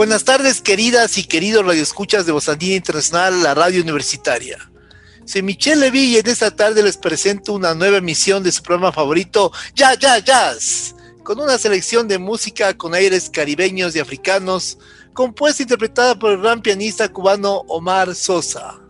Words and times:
Buenas 0.00 0.24
tardes, 0.24 0.62
queridas 0.62 1.18
y 1.18 1.24
queridos 1.24 1.62
radioescuchas 1.62 2.24
de 2.24 2.32
Bozandía 2.32 2.74
Internacional, 2.74 3.42
la 3.42 3.52
radio 3.52 3.82
universitaria. 3.82 4.56
Soy 5.26 5.42
Michelle 5.42 5.78
Levy 5.78 6.04
y 6.04 6.16
en 6.16 6.26
esta 6.26 6.56
tarde 6.56 6.82
les 6.82 6.96
presento 6.96 7.52
una 7.52 7.74
nueva 7.74 7.98
emisión 7.98 8.42
de 8.42 8.50
su 8.50 8.62
programa 8.62 8.92
favorito, 8.92 9.52
Ya, 9.74 9.92
Ya, 9.92 10.18
Jazz, 10.18 10.94
con 11.22 11.38
una 11.38 11.58
selección 11.58 12.08
de 12.08 12.16
música 12.16 12.74
con 12.78 12.94
aires 12.94 13.28
caribeños 13.28 13.94
y 13.94 13.98
africanos, 13.98 14.78
compuesta 15.12 15.62
e 15.62 15.64
interpretada 15.64 16.18
por 16.18 16.32
el 16.32 16.40
gran 16.40 16.62
pianista 16.62 17.10
cubano 17.10 17.56
Omar 17.68 18.14
Sosa. 18.14 18.80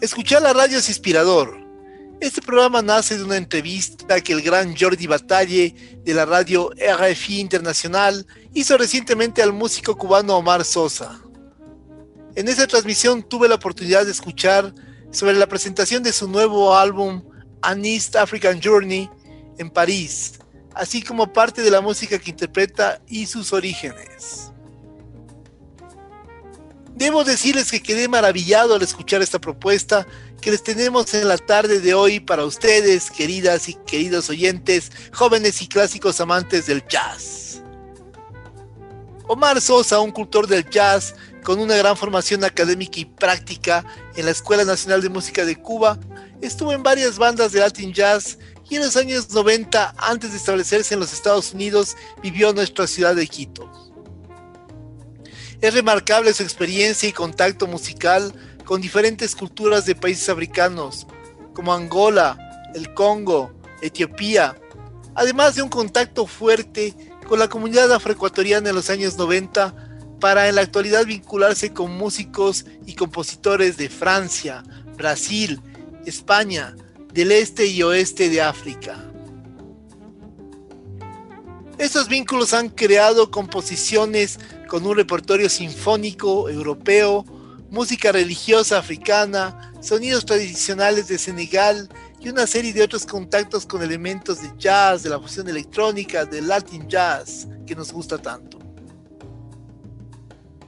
Escuchar 0.00 0.42
la 0.42 0.52
radio 0.52 0.78
es 0.78 0.88
inspirador 0.88 1.63
este 2.26 2.40
programa 2.40 2.80
nace 2.80 3.18
de 3.18 3.24
una 3.24 3.36
entrevista 3.36 4.18
que 4.22 4.32
el 4.32 4.40
gran 4.40 4.74
Jordi 4.74 5.06
Batalle 5.06 5.74
de 6.04 6.14
la 6.14 6.24
radio 6.24 6.70
RFI 6.70 7.38
Internacional 7.38 8.26
hizo 8.54 8.78
recientemente 8.78 9.42
al 9.42 9.52
músico 9.52 9.98
cubano 9.98 10.38
Omar 10.38 10.64
Sosa. 10.64 11.20
En 12.34 12.48
esa 12.48 12.66
transmisión 12.66 13.22
tuve 13.22 13.46
la 13.46 13.56
oportunidad 13.56 14.06
de 14.06 14.12
escuchar 14.12 14.74
sobre 15.10 15.34
la 15.34 15.46
presentación 15.46 16.02
de 16.02 16.14
su 16.14 16.26
nuevo 16.26 16.74
álbum 16.74 17.22
An 17.60 17.84
East 17.84 18.16
African 18.16 18.58
Journey 18.62 19.10
en 19.58 19.68
París, 19.68 20.38
así 20.74 21.02
como 21.02 21.30
parte 21.30 21.60
de 21.60 21.70
la 21.70 21.82
música 21.82 22.18
que 22.18 22.30
interpreta 22.30 23.02
y 23.06 23.26
sus 23.26 23.52
orígenes. 23.52 24.50
Debo 26.94 27.22
decirles 27.22 27.70
que 27.70 27.82
quedé 27.82 28.08
maravillado 28.08 28.76
al 28.76 28.82
escuchar 28.82 29.20
esta 29.20 29.40
propuesta 29.40 30.06
que 30.44 30.50
les 30.50 30.62
tenemos 30.62 31.14
en 31.14 31.26
la 31.26 31.38
tarde 31.38 31.80
de 31.80 31.94
hoy 31.94 32.20
para 32.20 32.44
ustedes, 32.44 33.10
queridas 33.10 33.66
y 33.70 33.74
queridos 33.86 34.28
oyentes, 34.28 34.92
jóvenes 35.10 35.62
y 35.62 35.68
clásicos 35.68 36.20
amantes 36.20 36.66
del 36.66 36.86
jazz. 36.86 37.62
Omar 39.26 39.58
Sosa, 39.62 40.00
un 40.00 40.10
cultor 40.10 40.46
del 40.46 40.68
jazz 40.68 41.14
con 41.44 41.60
una 41.60 41.76
gran 41.76 41.96
formación 41.96 42.44
académica 42.44 43.00
y 43.00 43.06
práctica 43.06 43.86
en 44.16 44.26
la 44.26 44.32
Escuela 44.32 44.66
Nacional 44.66 45.00
de 45.00 45.08
Música 45.08 45.46
de 45.46 45.56
Cuba, 45.56 45.98
estuvo 46.42 46.74
en 46.74 46.82
varias 46.82 47.16
bandas 47.16 47.52
de 47.52 47.60
Latin 47.60 47.94
Jazz 47.94 48.36
y 48.68 48.76
en 48.76 48.82
los 48.82 48.98
años 48.98 49.30
90, 49.30 49.94
antes 49.96 50.32
de 50.32 50.36
establecerse 50.36 50.92
en 50.92 51.00
los 51.00 51.14
Estados 51.14 51.54
Unidos, 51.54 51.96
vivió 52.22 52.50
en 52.50 52.56
nuestra 52.56 52.86
ciudad 52.86 53.16
de 53.16 53.26
Quito. 53.26 53.70
Es 55.62 55.72
remarcable 55.72 56.34
su 56.34 56.42
experiencia 56.42 57.08
y 57.08 57.12
contacto 57.12 57.66
musical 57.66 58.34
con 58.64 58.80
diferentes 58.80 59.34
culturas 59.34 59.86
de 59.86 59.94
países 59.94 60.28
africanos, 60.28 61.06
como 61.52 61.72
Angola, 61.72 62.38
el 62.74 62.92
Congo, 62.94 63.52
Etiopía, 63.82 64.56
además 65.14 65.54
de 65.54 65.62
un 65.62 65.68
contacto 65.68 66.26
fuerte 66.26 66.94
con 67.26 67.38
la 67.38 67.48
comunidad 67.48 67.92
afroecuatoriana 67.92 68.70
en 68.70 68.74
los 68.74 68.90
años 68.90 69.16
90 69.16 69.74
para 70.20 70.48
en 70.48 70.54
la 70.54 70.62
actualidad 70.62 71.04
vincularse 71.04 71.72
con 71.72 71.96
músicos 71.96 72.64
y 72.86 72.94
compositores 72.94 73.76
de 73.76 73.88
Francia, 73.88 74.62
Brasil, 74.96 75.60
España, 76.06 76.74
del 77.12 77.32
este 77.32 77.66
y 77.66 77.82
oeste 77.82 78.28
de 78.28 78.42
África. 78.42 79.04
Estos 81.78 82.08
vínculos 82.08 82.54
han 82.54 82.68
creado 82.68 83.30
composiciones 83.30 84.38
con 84.68 84.86
un 84.86 84.96
repertorio 84.96 85.48
sinfónico 85.48 86.48
europeo, 86.48 87.24
música 87.74 88.12
religiosa 88.12 88.78
africana, 88.78 89.72
sonidos 89.80 90.24
tradicionales 90.24 91.08
de 91.08 91.18
Senegal 91.18 91.88
y 92.20 92.28
una 92.28 92.46
serie 92.46 92.72
de 92.72 92.84
otros 92.84 93.04
contactos 93.04 93.66
con 93.66 93.82
elementos 93.82 94.40
de 94.40 94.50
jazz, 94.56 95.02
de 95.02 95.10
la 95.10 95.20
fusión 95.20 95.48
electrónica, 95.48 96.24
del 96.24 96.46
Latin 96.46 96.88
jazz, 96.88 97.48
que 97.66 97.74
nos 97.74 97.92
gusta 97.92 98.16
tanto. 98.16 98.60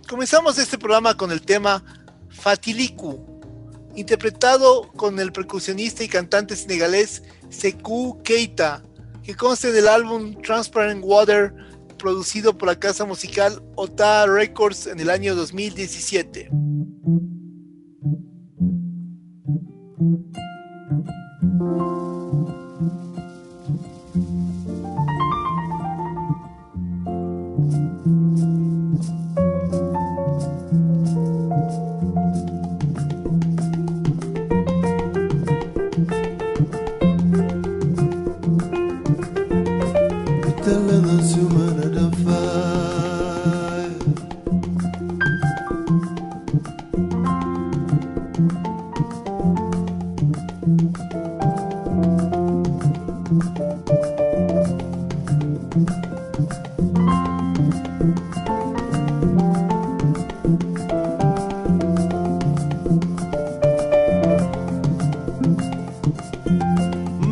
Comenzamos 0.08 0.58
este 0.58 0.78
programa 0.78 1.16
con 1.16 1.30
el 1.30 1.42
tema 1.42 1.82
Fatiliku, 2.28 3.24
interpretado 3.94 4.90
con 4.92 5.20
el 5.20 5.32
percusionista 5.32 6.02
y 6.02 6.08
cantante 6.08 6.56
senegalés 6.56 7.22
Sekou 7.50 8.20
Keita, 8.24 8.82
que 9.22 9.36
consta 9.36 9.70
del 9.70 9.86
álbum 9.86 10.42
Transparent 10.42 11.04
Water, 11.04 11.54
producido 11.96 12.56
por 12.56 12.68
la 12.68 12.78
casa 12.78 13.04
musical 13.04 13.62
Ota 13.74 14.26
Records 14.26 14.86
en 14.86 15.00
el 15.00 15.10
año 15.10 15.34
2017. 15.34 16.50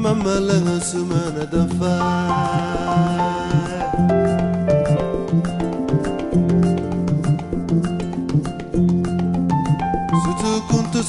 مما 0.04 0.41
لها 0.41 0.78
سمان 0.78 1.48
دفع 1.53 3.04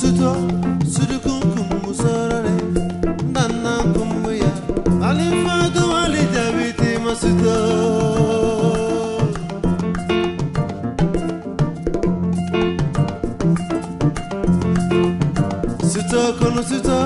suto 0.01 0.31
surukun 0.94 1.39
kum 1.55 1.69
musorare 1.84 2.55
dandan 3.35 3.94
kum 3.95 4.11
ya 4.41 4.51
alim 5.09 5.35
fadu 5.45 5.84
ali 6.01 6.23
daviti 6.35 6.89
masuto 7.05 7.55
suto 15.91 16.22
kono 16.39 16.61
suto 16.69 17.00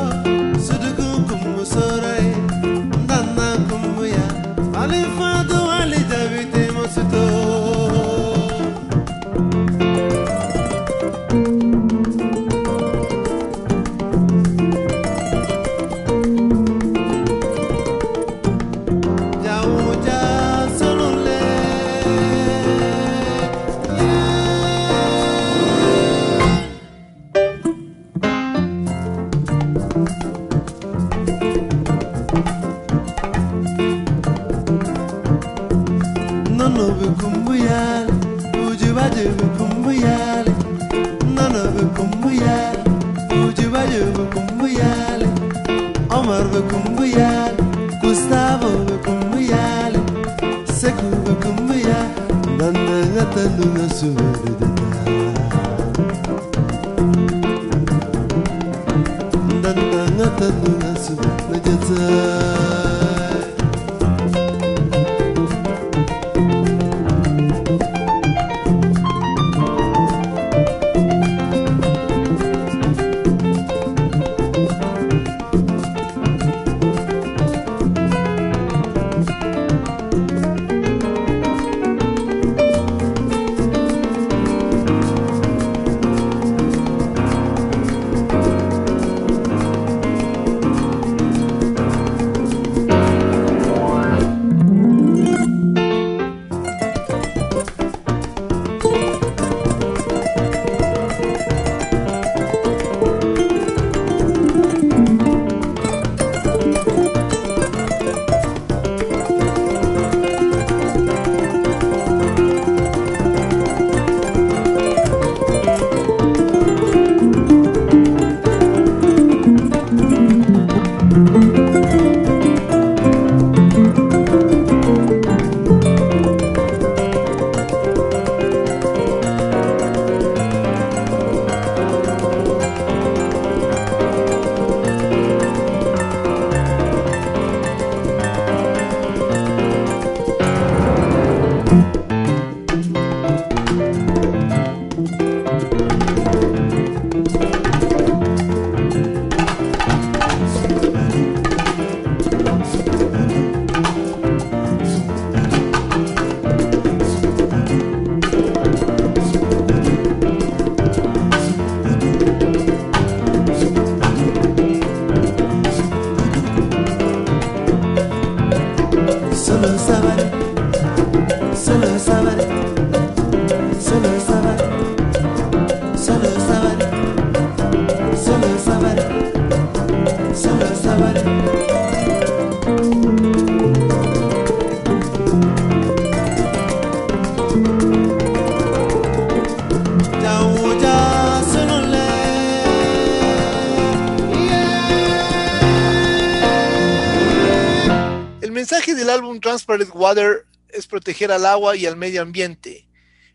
Transparent 199.39 199.91
Water 199.93 200.45
es 200.69 200.87
proteger 200.87 201.31
al 201.31 201.45
agua 201.45 201.75
y 201.75 201.85
al 201.85 201.97
medio 201.97 202.21
ambiente. 202.21 202.87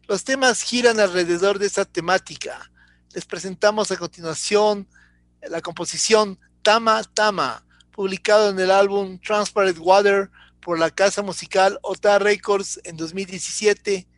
Los 0.06 0.25
temas 0.25 0.62
giran 0.62 1.01
alrededor 1.01 1.59
de 1.59 1.67
esta 1.67 1.85
temática. 1.85 2.71
Les 3.12 3.25
presentamos 3.25 3.91
a 3.91 3.97
continuación 3.97 4.89
la 5.43 5.61
composición 5.61 6.39
Tama 6.62 7.03
Tama, 7.15 7.65
publicado 7.93 8.51
en 8.51 8.59
el 8.59 8.71
álbum 8.71 9.19
Transparent 9.19 9.79
Water 9.81 10.31
por 10.61 10.79
la 10.79 10.91
casa 10.91 11.23
musical 11.23 11.79
Ota 11.83 12.19
Records 12.19 12.81
en 12.85 12.97
2017. 12.97 14.09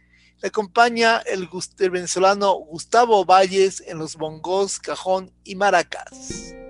Le 0.42 0.48
acompaña 0.48 1.18
el, 1.18 1.48
el 1.78 1.90
venezolano 1.90 2.52
Gustavo 2.52 3.24
Valles 3.24 3.82
en 3.86 3.98
los 3.98 4.16
bongos, 4.16 4.78
cajón 4.78 5.32
y 5.44 5.56
maracas. 5.56 6.65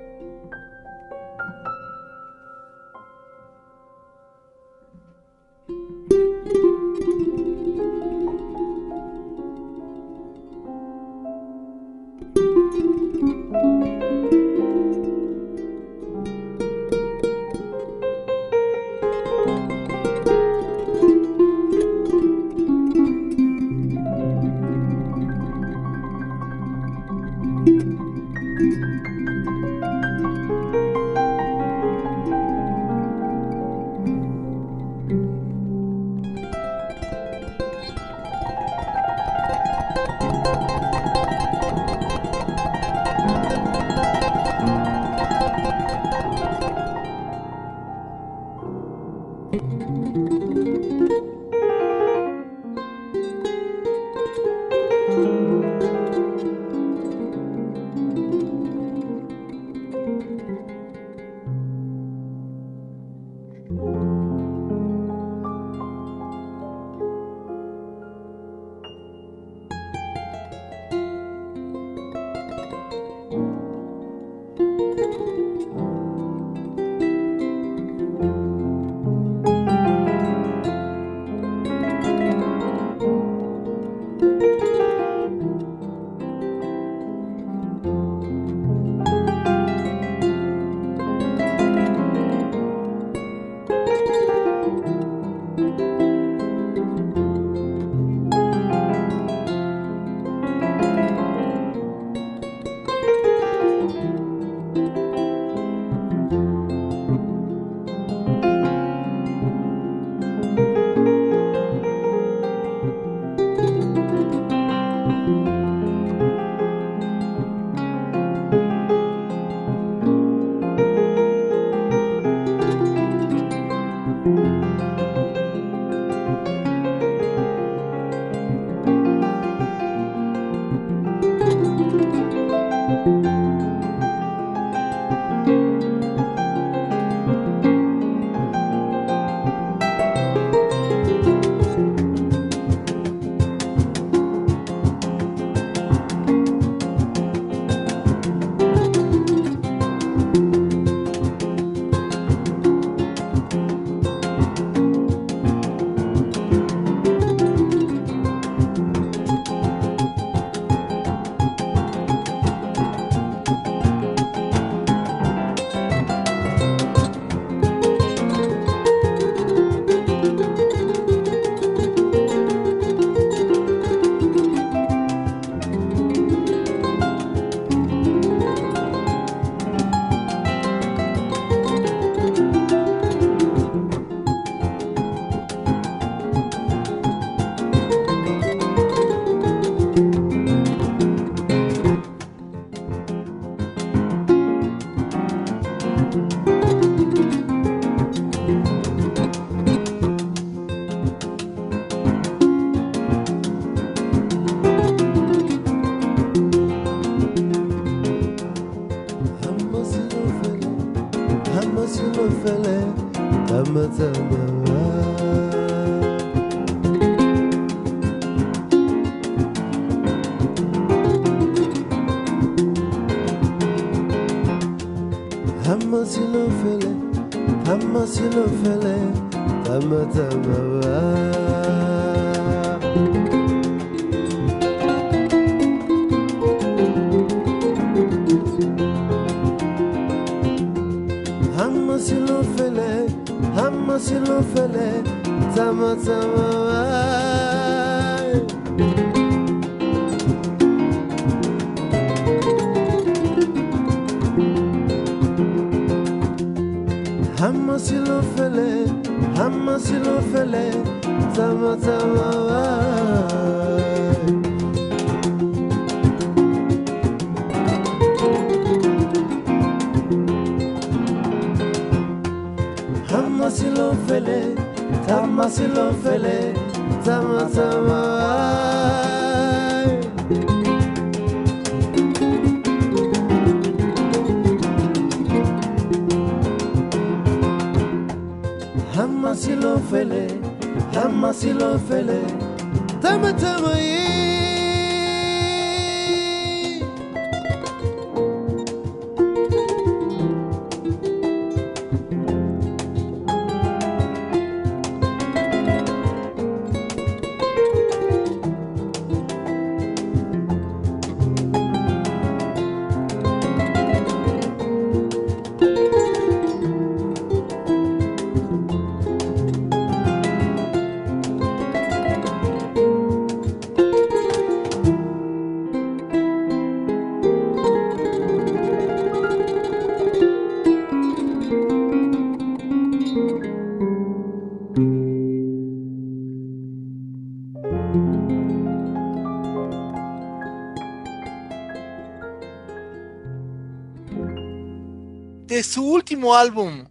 Último 346.16 346.34
álbum, 346.34 346.88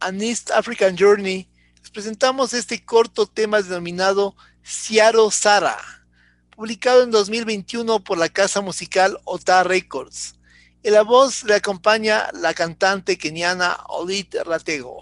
An 0.00 0.20
East 0.20 0.50
African 0.50 0.96
Journey, 0.98 1.48
les 1.80 1.90
presentamos 1.92 2.52
este 2.52 2.84
corto 2.84 3.24
tema 3.24 3.62
denominado 3.62 4.34
Ciaro 4.64 5.30
Sara, 5.30 5.78
publicado 6.50 7.04
en 7.04 7.12
2021 7.12 8.02
por 8.02 8.18
la 8.18 8.28
casa 8.28 8.60
musical 8.62 9.20
Ota 9.22 9.62
Records. 9.62 10.34
En 10.82 10.94
la 10.94 11.02
voz 11.02 11.44
le 11.44 11.54
acompaña 11.54 12.28
la 12.32 12.54
cantante 12.54 13.16
keniana 13.16 13.78
Olit 13.86 14.34
Ratego. 14.44 15.00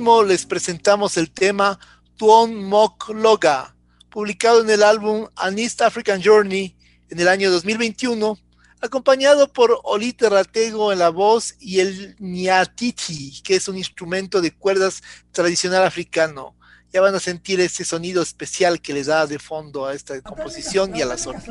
Ritmo 0.00 0.22
les 0.22 0.46
presentamos 0.46 1.18
el 1.18 1.30
tema 1.30 1.78
Tuon 2.16 2.64
Mok 2.64 3.10
Loga, 3.10 3.76
publicado 4.08 4.62
en 4.62 4.70
el 4.70 4.82
álbum 4.82 5.28
An 5.36 5.58
East 5.58 5.82
African 5.82 6.22
Journey 6.24 6.74
en 7.10 7.20
el 7.20 7.28
año 7.28 7.50
2021, 7.50 8.38
acompañado 8.80 9.52
por 9.52 9.78
Olite 9.84 10.30
Ratego 10.30 10.90
en 10.90 11.00
la 11.00 11.10
voz 11.10 11.54
y 11.60 11.80
el 11.80 12.16
Nyatiti, 12.18 13.42
que 13.42 13.56
es 13.56 13.68
un 13.68 13.76
instrumento 13.76 14.40
de 14.40 14.54
cuerdas 14.56 15.02
tradicional 15.32 15.84
africano. 15.84 16.56
Ya 16.94 17.02
van 17.02 17.14
a 17.14 17.20
sentir 17.20 17.60
ese 17.60 17.84
sonido 17.84 18.22
especial 18.22 18.80
que 18.80 18.94
les 18.94 19.08
da 19.08 19.26
de 19.26 19.38
fondo 19.38 19.84
a 19.84 19.92
esta 19.92 20.18
composición 20.22 20.96
y 20.96 21.02
a 21.02 21.06
las 21.06 21.26
otras. 21.26 21.44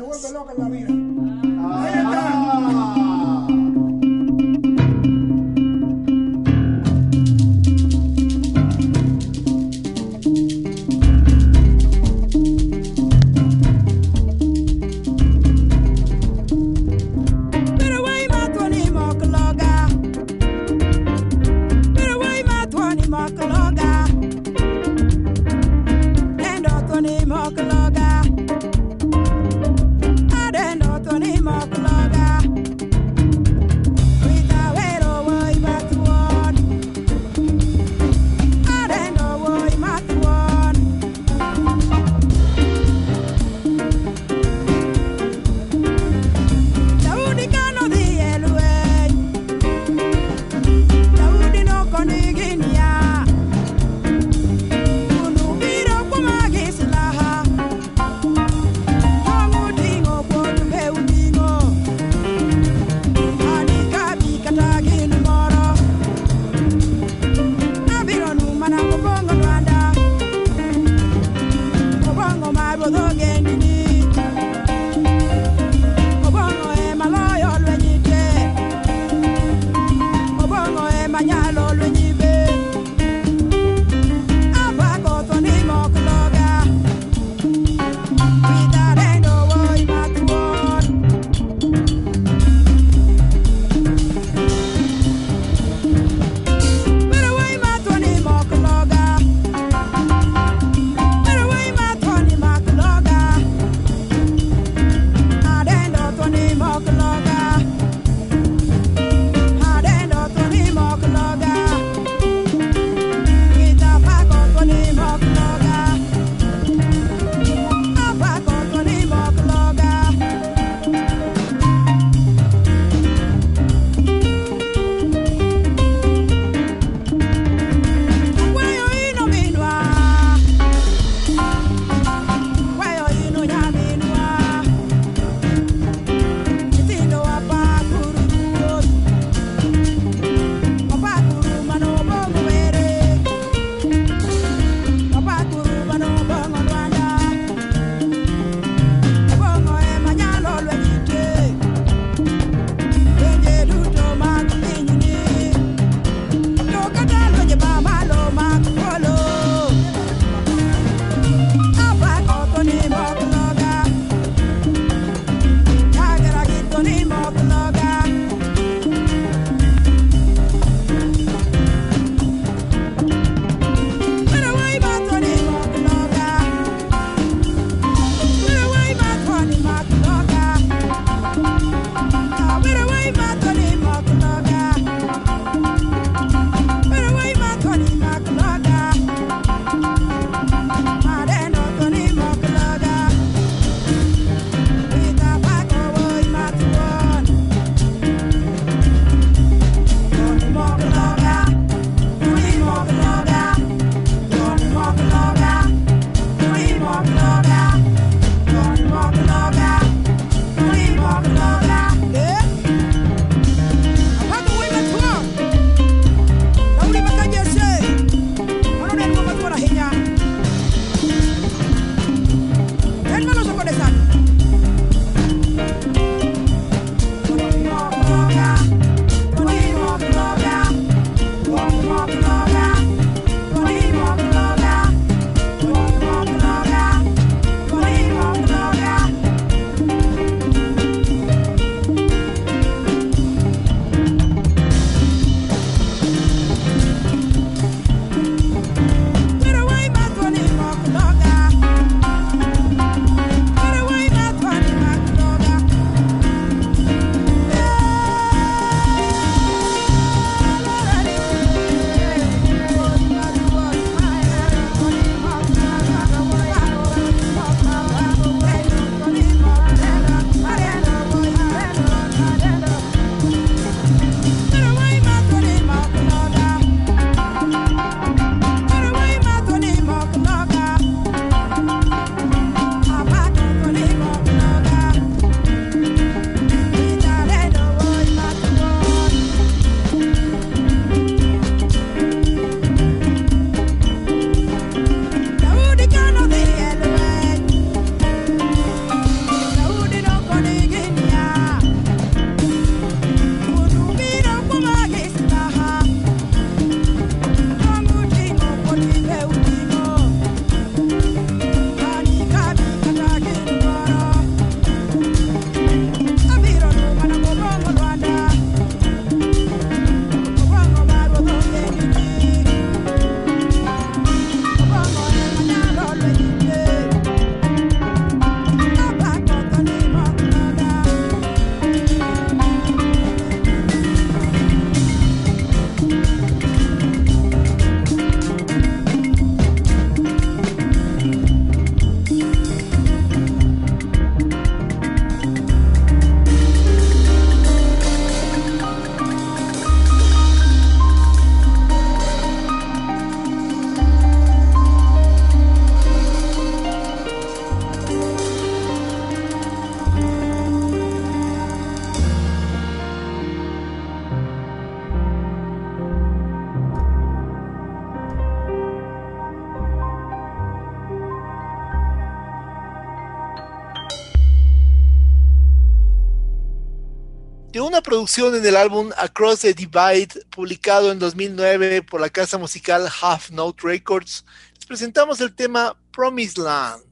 En 378.00 378.46
el 378.46 378.56
álbum 378.56 378.90
Across 378.96 379.40
the 379.40 379.52
Divide, 379.52 380.24
publicado 380.30 380.90
en 380.90 380.98
2009 380.98 381.82
por 381.82 382.00
la 382.00 382.08
casa 382.08 382.38
musical 382.38 382.88
Half 383.02 383.30
Note 383.30 383.60
Records, 383.62 384.24
les 384.54 384.64
presentamos 384.64 385.20
el 385.20 385.34
tema 385.34 385.76
Promised 385.92 386.42
Land, 386.42 386.82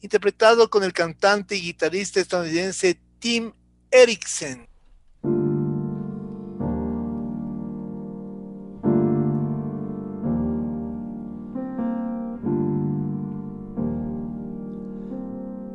interpretado 0.00 0.70
con 0.70 0.84
el 0.84 0.92
cantante 0.92 1.56
y 1.56 1.60
guitarrista 1.60 2.20
estadounidense 2.20 3.00
Tim 3.18 3.52
Erickson. 3.90 4.68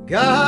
Guide 0.07 0.38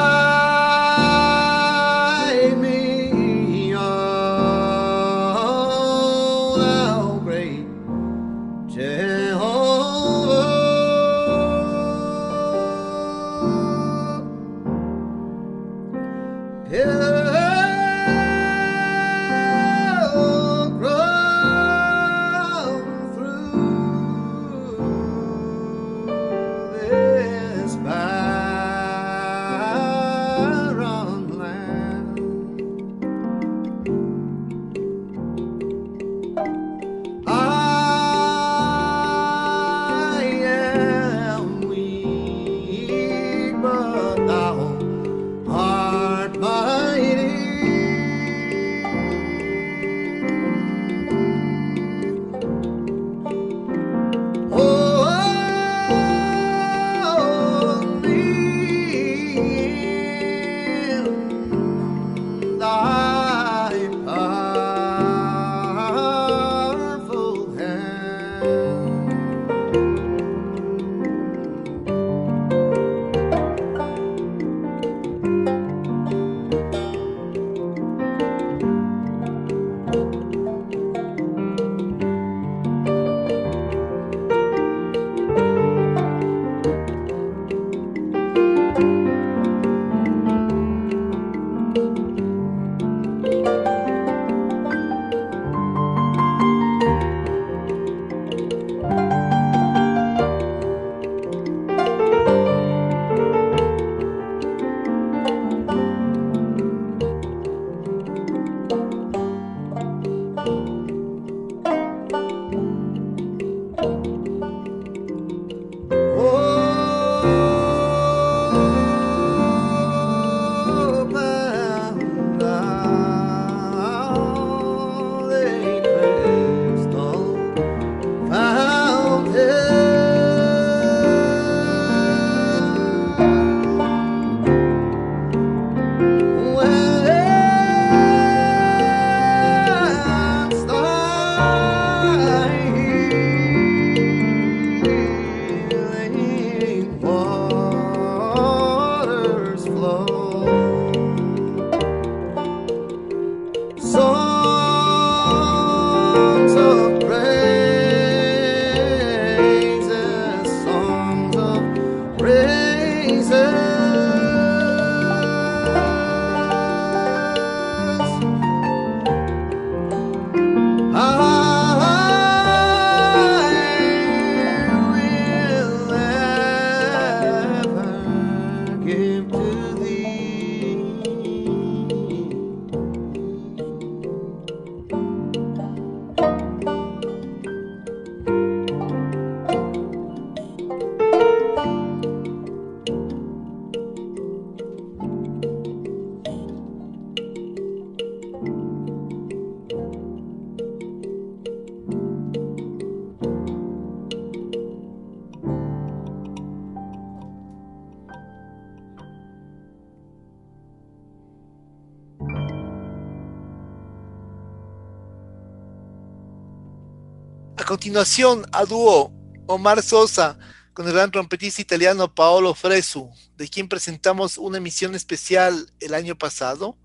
continuación, 217.92 218.46
a 218.54 218.64
dúo 218.64 219.12
Omar 219.48 219.84
Sosa 219.84 220.40
con 220.72 220.88
el 220.88 220.94
gran 220.94 221.12
trompetista 221.12 221.62
italiano 221.62 222.16
Paolo 222.16 222.56
Fresu, 222.56 223.12
de 223.36 223.50
quien 223.50 223.68
presentamos 223.68 224.38
una 224.38 224.60
emisión 224.60 224.96
especial 224.96 225.70
el 225.82 225.94
año 225.94 226.18
pasado, 226.18 226.78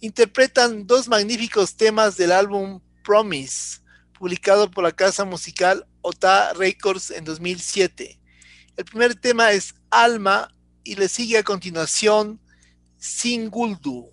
interpretan 0.00 0.86
dos 0.86 1.08
magníficos 1.08 1.76
temas 1.76 2.16
del 2.16 2.32
álbum 2.32 2.80
Promise, 3.04 3.82
publicado 4.18 4.70
por 4.70 4.84
la 4.84 4.92
casa 4.92 5.26
musical 5.26 5.86
Ota 6.00 6.54
Records 6.54 7.10
en 7.10 7.26
2007. 7.26 8.18
El 8.78 8.84
primer 8.86 9.16
tema 9.16 9.52
es 9.52 9.74
Alma 9.90 10.48
y 10.84 10.94
le 10.94 11.10
sigue 11.10 11.36
a 11.36 11.42
continuación 11.42 12.40
Singuldu. 12.96 14.10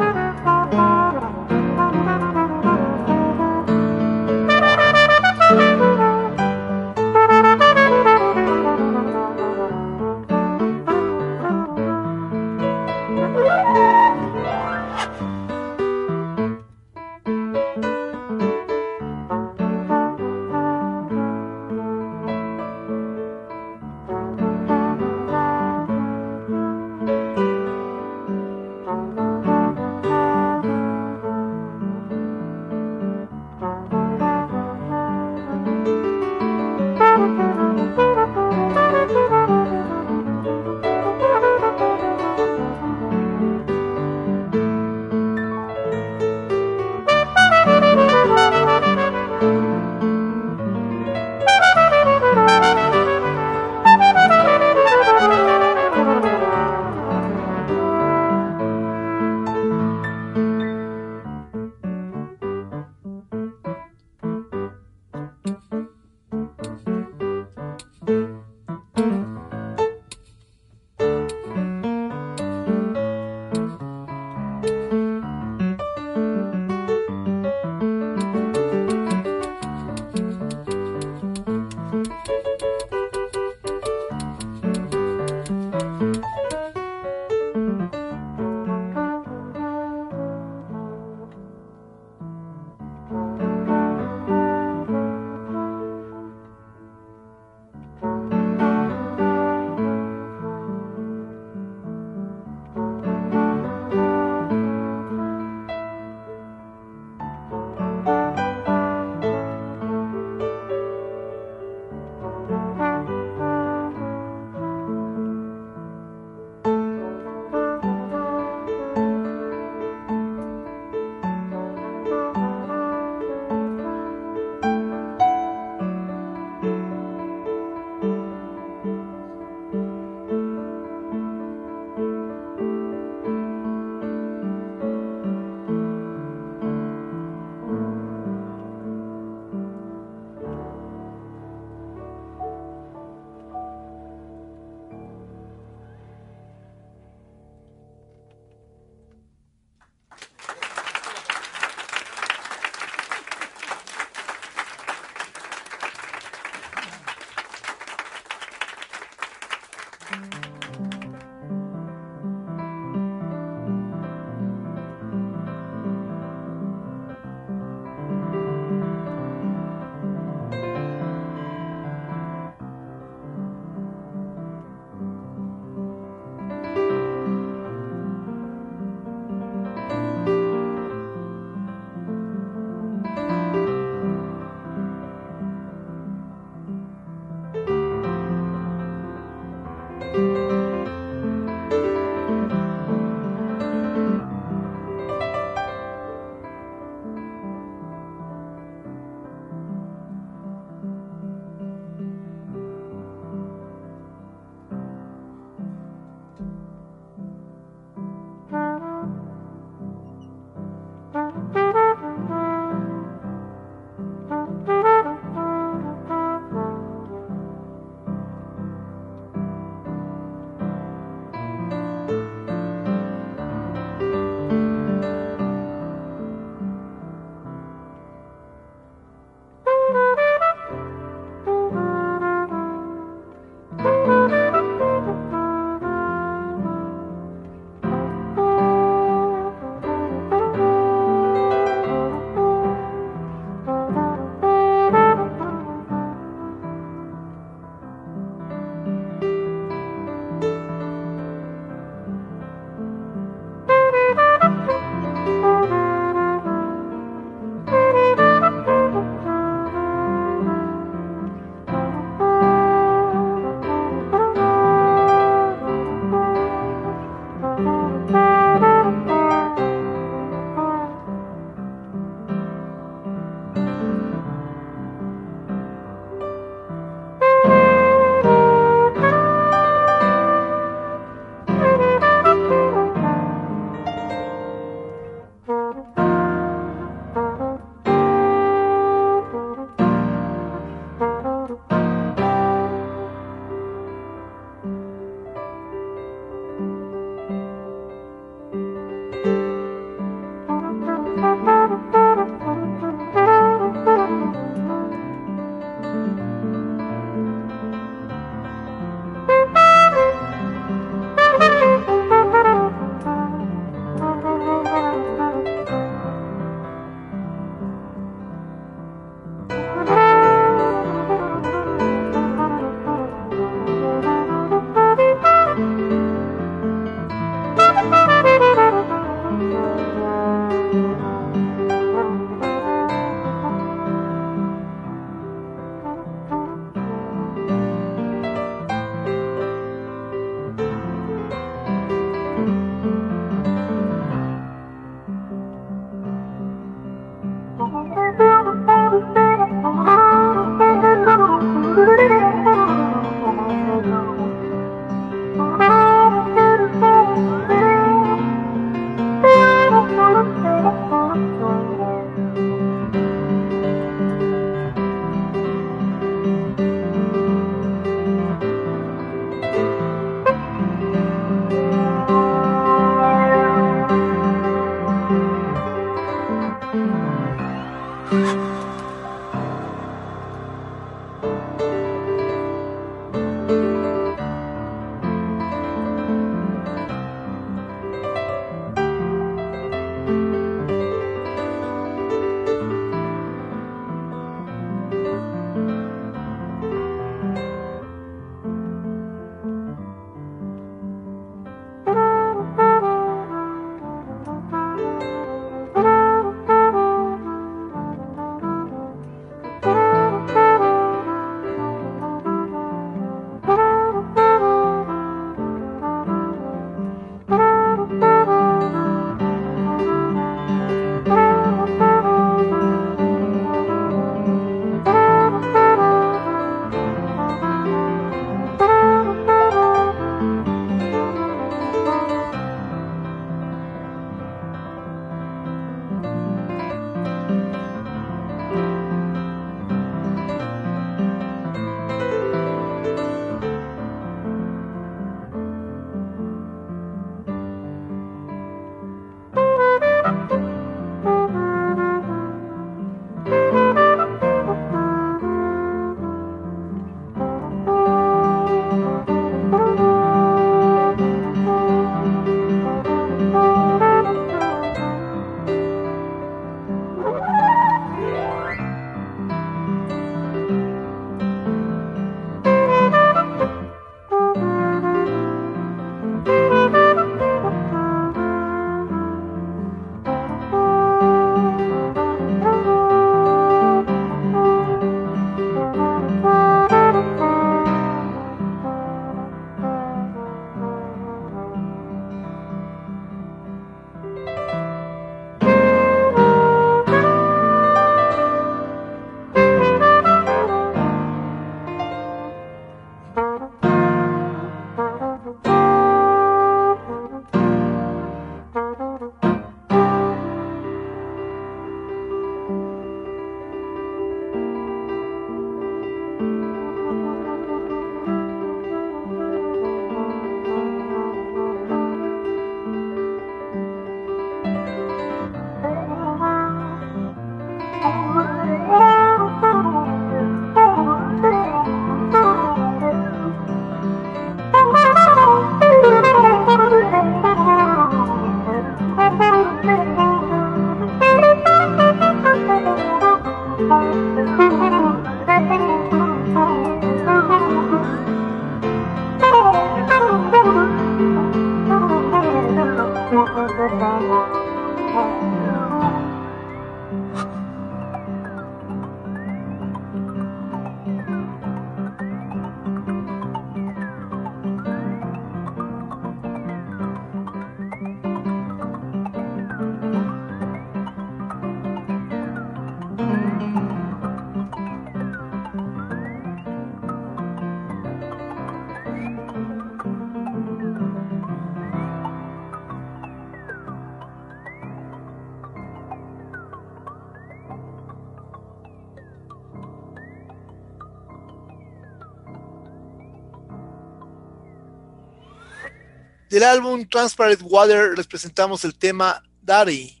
Álbum 596.54 596.86
Transparent 596.88 597.42
Water 597.42 597.96
les 597.96 598.06
presentamos 598.06 598.64
el 598.64 598.76
tema 598.76 599.24
Daddy, 599.42 600.00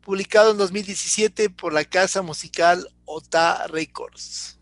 publicado 0.00 0.52
en 0.52 0.56
2017 0.56 1.50
por 1.50 1.72
la 1.72 1.84
casa 1.84 2.22
musical 2.22 2.88
Ota 3.04 3.66
Records. 3.66 4.56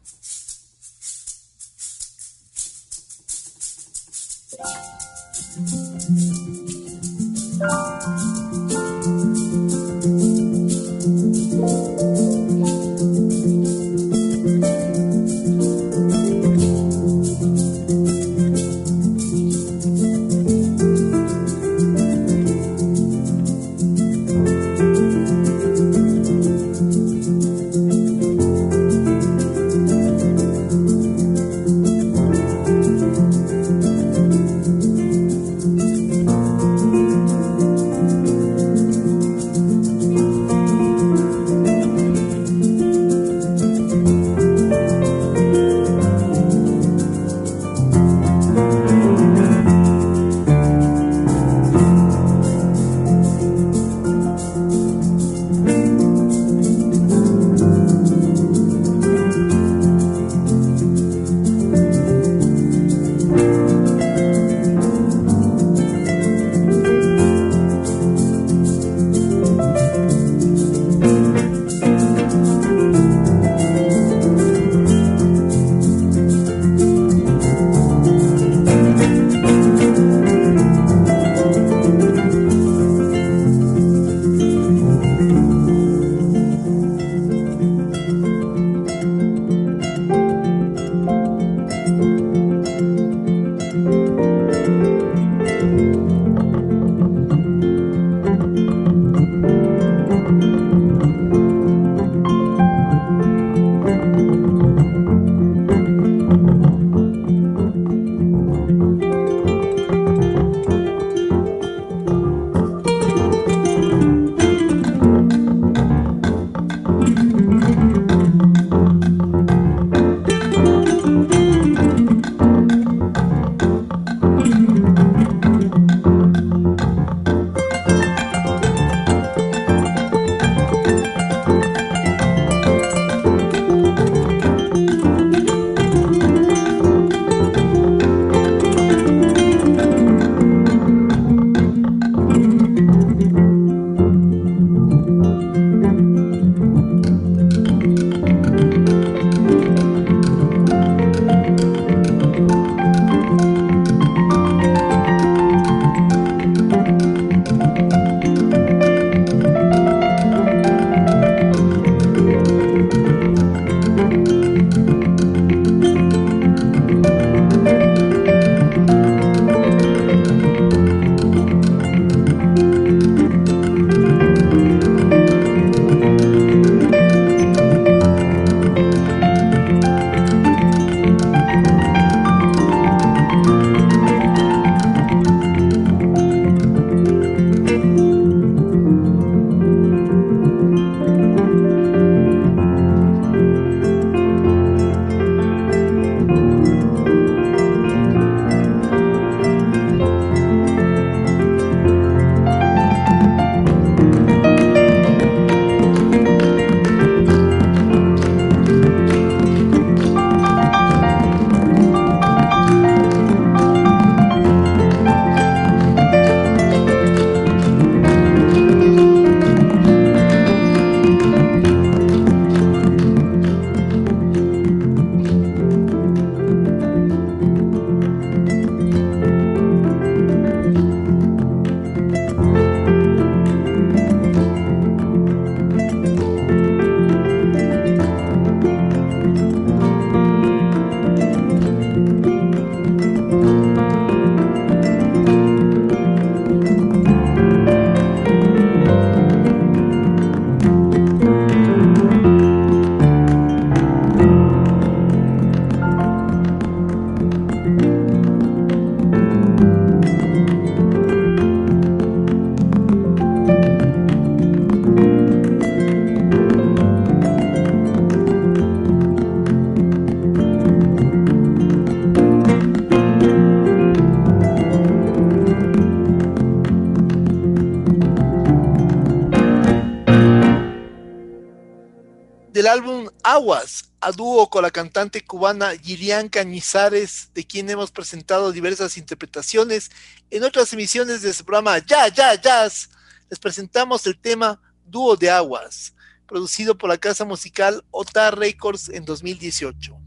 Aguas, 283.37 283.93
a 284.01 284.13
dúo 284.13 284.49
con 284.49 284.63
la 284.63 284.71
cantante 284.71 285.23
cubana 285.23 285.77
Gillian 285.77 286.31
Cañizares, 286.31 287.29
de 287.35 287.45
quien 287.45 287.69
hemos 287.69 287.91
presentado 287.91 288.51
diversas 288.51 288.97
interpretaciones 288.97 289.91
en 290.31 290.43
otras 290.43 290.73
emisiones 290.73 291.21
de 291.21 291.35
su 291.35 291.45
programa 291.45 291.77
Ya, 291.85 292.09
Ya, 292.09 292.35
Jazz. 292.35 292.89
Les 293.29 293.39
presentamos 293.39 294.07
el 294.07 294.19
tema 294.19 294.59
Dúo 294.87 295.17
de 295.17 295.29
Aguas, 295.29 295.95
producido 296.27 296.79
por 296.79 296.89
la 296.89 296.97
casa 296.97 297.27
musical 297.27 297.85
Ota 297.91 298.31
Records 298.31 298.89
en 298.89 299.05
2018. 299.05 300.06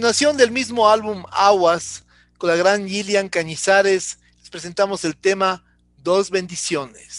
Continuación 0.00 0.38
del 0.38 0.50
mismo 0.50 0.88
álbum 0.88 1.24
Aguas, 1.30 2.04
con 2.38 2.48
la 2.48 2.56
gran 2.56 2.88
Gillian 2.88 3.28
Cañizares, 3.28 4.18
les 4.38 4.48
presentamos 4.48 5.04
el 5.04 5.14
tema 5.14 5.62
Dos 5.98 6.30
bendiciones. 6.30 7.09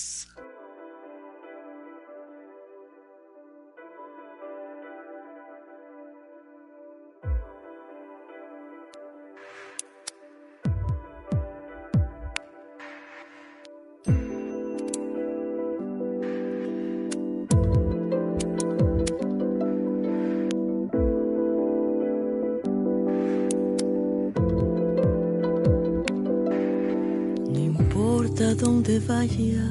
Dónde 28.81 28.99
vaya, 29.07 29.69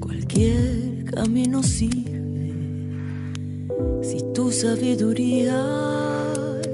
cualquier 0.00 1.04
camino 1.04 1.62
sirve. 1.62 2.52
Si 4.02 4.18
tu 4.34 4.50
sabiduría 4.50 5.64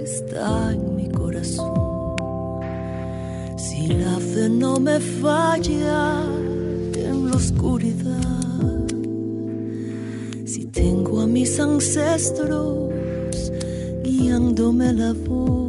está 0.03 0.73
en 0.73 0.97
mi 0.97 1.11
corazón, 1.11 1.75
si 3.59 3.89
la 3.89 4.17
fe 4.17 4.49
no 4.49 4.81
me 4.81 4.99
falla 4.99 6.23
en 6.95 7.31
la 7.31 7.37
oscuridad, 7.37 8.87
si 10.47 10.65
tengo 10.67 11.21
a 11.21 11.27
mis 11.27 11.61
ancestros 11.61 12.91
guiándome 14.03 14.95
la 14.95 15.13
voz. 15.13 15.60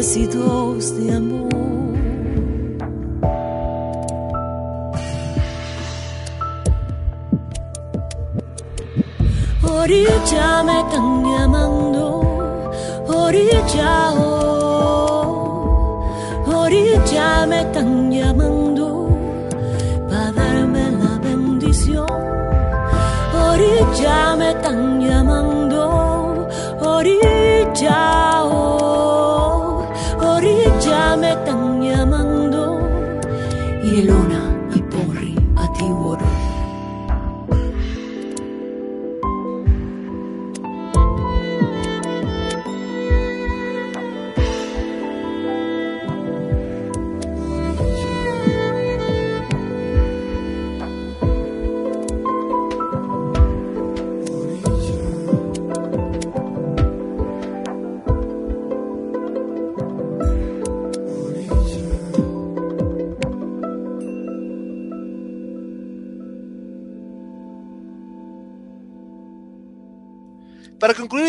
Bendecidos 0.00 0.96
de 0.96 1.10
amor. 1.10 1.49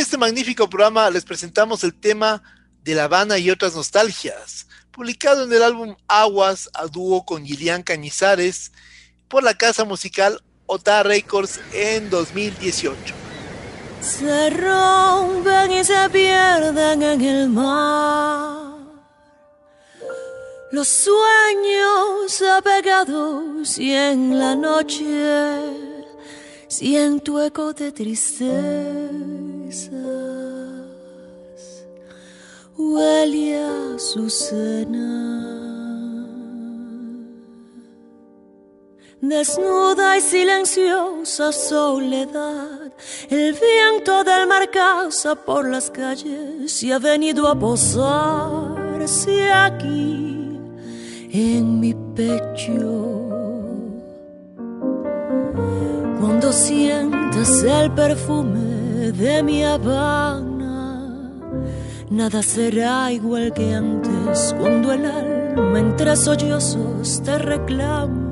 Este 0.02 0.18
magnífico 0.18 0.68
programa, 0.68 1.10
les 1.12 1.24
presentamos 1.24 1.84
el 1.84 1.94
tema 1.94 2.42
de 2.84 2.96
La 2.96 3.04
Habana 3.04 3.38
y 3.38 3.52
otras 3.52 3.76
nostalgias, 3.76 4.68
publicado 4.90 5.44
en 5.44 5.54
el 5.54 5.62
álbum 5.62 5.96
Aguas 6.08 6.70
a 6.74 6.88
dúo 6.88 7.24
con 7.24 7.46
Gillian 7.46 7.84
Cañizares 7.84 8.72
por 9.28 9.44
la 9.44 9.54
casa 9.54 9.86
musical 9.86 10.42
Ota 10.66 11.04
Records 11.04 11.60
en 11.72 12.10
2018. 12.10 13.14
se 14.02 14.50
rompen 14.50 15.72
y 15.72 15.84
se 15.84 16.10
pierden 16.10 17.04
en 17.04 17.22
el 17.22 17.50
mar. 17.50 18.74
Los 20.72 20.88
sueños 20.88 22.42
apegados 22.58 23.78
y 23.78 23.94
en 23.94 24.40
la 24.40 24.56
noche 24.56 25.62
siento 26.68 27.38
de 27.38 27.52
Huele 32.78 33.58
a 33.58 33.96
Azucena. 33.96 35.52
Desnuda 39.22 40.18
y 40.18 40.22
silenciosa 40.22 41.54
soledad, 41.54 42.92
el 43.30 43.54
viento 43.54 44.24
del 44.26 44.48
mar 44.48 44.70
causa 44.72 45.36
por 45.36 45.70
las 45.70 45.90
calles 45.90 46.84
y 46.84 46.92
ha 46.92 47.00
venido 47.00 47.48
a 47.48 47.58
posarse 47.58 49.54
aquí 49.54 50.60
en 51.32 51.80
mi 51.80 51.94
pecho. 52.16 53.30
Cuando 56.20 56.52
sientas 56.52 57.64
el 57.64 57.92
perfume 57.94 58.71
de 59.10 59.42
mi 59.42 59.64
Habana, 59.64 61.32
nada 62.12 62.44
será 62.44 63.12
igual 63.12 63.52
que 63.52 63.74
antes 63.74 64.56
cuando 64.60 64.94
el 64.94 65.06
alma 65.06 65.80
entre 65.80 66.16
sollozos 66.16 67.24
te 67.24 67.38
reclama. 67.40 68.30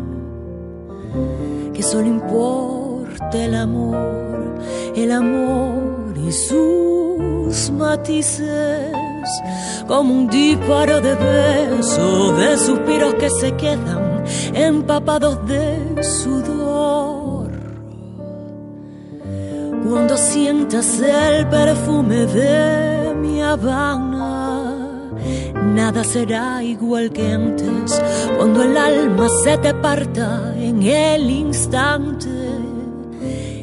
Que 1.74 1.82
solo 1.82 2.06
importa 2.06 3.44
el 3.44 3.56
amor, 3.56 4.60
el 4.96 5.12
amor 5.12 6.14
y 6.16 6.32
sus 6.32 7.72
matices, 7.72 8.94
como 9.88 10.14
un 10.14 10.28
disparo 10.28 11.02
de 11.02 11.16
besos, 11.16 12.38
de 12.38 12.58
suspiros 12.58 13.16
que 13.16 13.30
se 13.32 13.56
quedan 13.56 14.24
empapados 14.54 15.44
de 15.48 16.04
sudor. 16.04 16.99
Cuando 19.88 20.18
sientas 20.18 21.00
el 21.00 21.48
perfume 21.48 22.26
de 22.26 23.14
mi 23.16 23.42
Habana, 23.42 24.76
nada 25.74 26.04
será 26.04 26.62
igual 26.64 27.12
que 27.12 27.32
antes. 27.32 28.02
Cuando 28.38 28.64
el 28.64 28.76
alma 28.78 29.28
se 29.44 29.58
te 29.58 29.74
parta 29.74 30.54
en 30.58 30.84
el 30.84 31.30
instante 31.30 32.30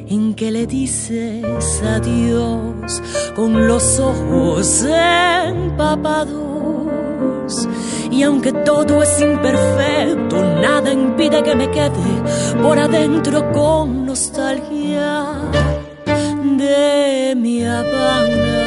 en 0.09 0.35
que 0.35 0.51
le 0.51 0.67
dices 0.67 1.83
adiós 1.83 3.03
con 3.35 3.67
los 3.67 3.99
ojos 4.01 4.85
empapados. 4.85 6.47
Y 8.11 8.23
aunque 8.23 8.53
todo 8.53 9.03
es 9.03 9.21
imperfecto, 9.21 10.43
nada 10.61 10.93
impide 10.93 11.43
que 11.43 11.55
me 11.55 11.71
quede 11.71 11.91
por 12.63 12.79
adentro 12.79 13.53
con 13.53 14.07
nostalgia 14.07 15.86
de 16.57 17.35
mi 17.37 17.65
Habana. 17.65 18.63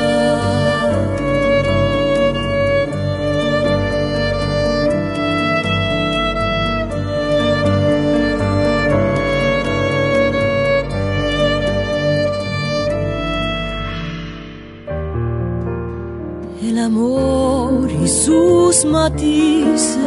El 16.61 16.77
amor 16.77 17.89
y 17.91 18.07
sus 18.07 18.85
matices, 18.85 19.97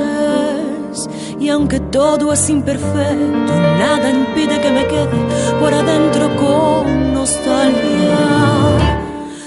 y 1.40 1.48
aunque 1.48 1.80
todo 1.80 2.32
es 2.32 2.48
imperfecto, 2.48 3.52
nada 3.78 4.10
impide 4.10 4.60
que 4.60 4.70
me 4.70 4.86
quede 4.86 5.18
por 5.58 5.74
adentro 5.74 6.36
con 6.36 7.11
nostalgia 7.22 8.24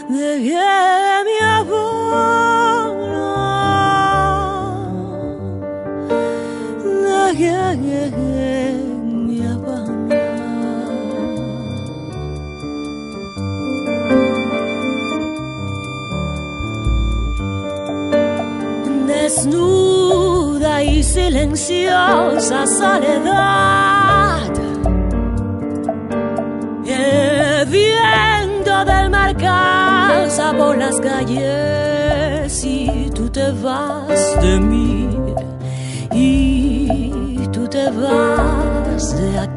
de 0.08 0.32
mi 1.26 1.38
abono, 1.58 1.82
de 6.84 7.60
mi 9.28 9.40
abono. 9.46 10.22
Desnuda 19.08 20.74
y 20.82 21.04
silenciosa 21.04 22.66
soledad 22.68 23.95
del 28.84 29.10
mar 29.10 29.36
por 30.58 30.78
las 30.78 31.00
calles 31.00 32.64
y 32.66 33.10
tú 33.14 33.30
te 33.30 33.52
vas 33.52 34.42
de 34.42 34.60
mí 34.60 35.08
y 36.12 37.38
tú 37.52 37.68
te 37.68 37.90
vas 37.92 39.18
de 39.18 39.40
aquí. 39.40 39.55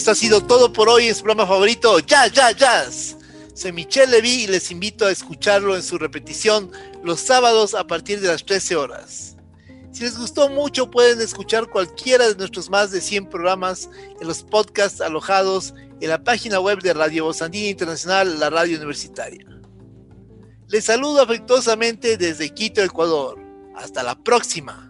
Esto 0.00 0.12
ha 0.12 0.14
sido 0.14 0.42
todo 0.42 0.72
por 0.72 0.88
hoy 0.88 1.08
en 1.08 1.14
su 1.14 1.22
programa 1.22 1.46
favorito, 1.46 1.98
Jazz, 1.98 2.32
Jazz, 2.32 2.56
Jazz. 2.56 3.16
Soy 3.52 3.70
Michelle 3.70 4.10
Levy 4.10 4.44
y 4.44 4.46
les 4.46 4.70
invito 4.70 5.04
a 5.04 5.10
escucharlo 5.10 5.76
en 5.76 5.82
su 5.82 5.98
repetición 5.98 6.72
los 7.04 7.20
sábados 7.20 7.74
a 7.74 7.86
partir 7.86 8.18
de 8.18 8.28
las 8.28 8.42
13 8.46 8.76
horas. 8.76 9.36
Si 9.92 10.02
les 10.02 10.16
gustó 10.16 10.48
mucho, 10.48 10.90
pueden 10.90 11.20
escuchar 11.20 11.68
cualquiera 11.68 12.26
de 12.26 12.34
nuestros 12.34 12.70
más 12.70 12.90
de 12.92 13.02
100 13.02 13.28
programas 13.28 13.90
en 14.18 14.26
los 14.26 14.42
podcasts 14.42 15.02
alojados 15.02 15.74
en 16.00 16.08
la 16.08 16.24
página 16.24 16.60
web 16.60 16.80
de 16.80 16.94
Radio 16.94 17.24
Voz 17.24 17.42
Andina 17.42 17.68
Internacional, 17.68 18.40
la 18.40 18.48
radio 18.48 18.78
universitaria. 18.78 19.46
Les 20.68 20.86
saludo 20.86 21.20
afectuosamente 21.20 22.16
desde 22.16 22.54
Quito, 22.54 22.82
Ecuador. 22.82 23.38
Hasta 23.76 24.02
la 24.02 24.14
próxima. 24.14 24.89